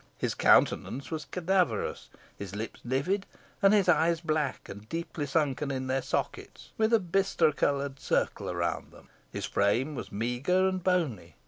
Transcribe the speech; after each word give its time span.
His 0.17 0.33
countenance 0.33 1.11
was 1.11 1.25
cadaverous, 1.25 2.09
his 2.35 2.55
lips 2.55 2.79
livid, 2.83 3.27
and 3.61 3.71
his 3.71 3.87
eyes 3.87 4.19
black 4.19 4.67
and 4.67 4.89
deep 4.89 5.15
sunken 5.27 5.69
in 5.69 5.85
their 5.85 6.01
sockets, 6.01 6.71
with 6.75 6.91
a 6.91 6.99
bistre 6.99 7.51
coloured 7.55 7.99
circle 7.99 8.49
around 8.49 8.91
them. 8.91 9.09
His 9.31 9.45
frame 9.45 9.93
was 9.93 10.11
meagre 10.11 10.67
and 10.67 10.83
bony. 10.83 11.35